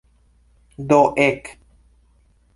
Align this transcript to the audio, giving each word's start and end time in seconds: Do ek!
Do 0.89 0.97
ek! 1.27 1.53